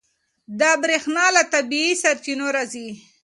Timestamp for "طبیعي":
1.53-1.93